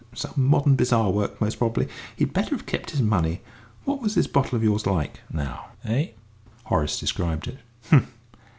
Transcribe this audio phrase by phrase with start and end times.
[0.15, 1.87] "Some modern bazaar work, most probably.
[2.17, 3.41] He'd better have kept his money.
[3.85, 6.07] What was this bottle of yours like, now, eh?"
[6.63, 7.59] Horace described it.
[7.93, 8.07] "H'm.